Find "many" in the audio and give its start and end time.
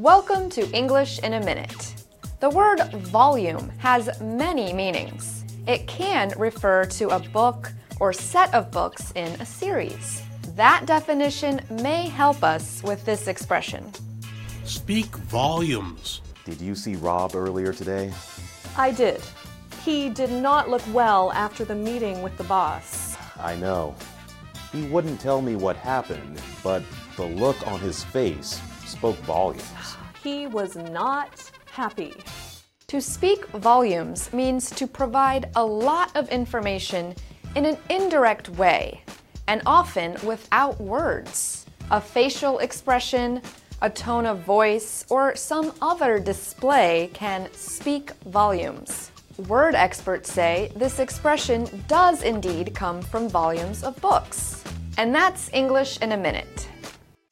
4.18-4.72